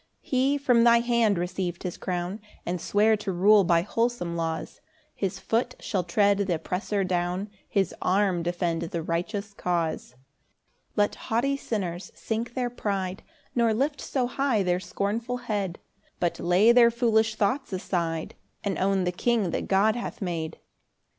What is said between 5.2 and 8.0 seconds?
foot shall tread th' oppressor down, His